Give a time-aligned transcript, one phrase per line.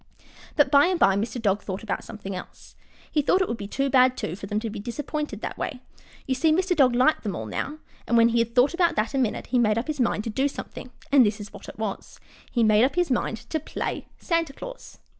[0.55, 1.39] But by and by Mr.
[1.39, 2.75] Dog thought about something else.
[3.11, 5.79] He thought it would be too bad, too, for them to be disappointed that way.
[6.25, 6.75] You see, Mr.
[6.75, 7.77] Dog liked them all now,
[8.07, 10.31] and when he had thought about that a minute he made up his mind to
[10.31, 10.89] do something.
[11.11, 12.19] And this is what it was
[12.51, 14.97] he made up his mind to play Santa Claus!